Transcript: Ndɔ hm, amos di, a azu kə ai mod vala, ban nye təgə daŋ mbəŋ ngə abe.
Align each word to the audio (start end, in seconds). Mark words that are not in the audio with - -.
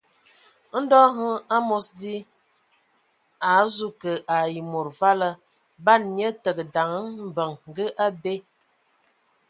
Ndɔ 0.81 0.99
hm, 1.15 1.25
amos 1.55 1.87
di, 1.99 2.15
a 3.47 3.47
azu 3.61 3.87
kə 4.01 4.11
ai 4.35 4.55
mod 4.71 4.87
vala, 4.99 5.29
ban 5.85 6.01
nye 6.15 6.27
təgə 6.43 6.63
daŋ 6.75 6.91
mbəŋ 7.27 7.51
ngə 7.69 7.85
abe. 8.05 8.33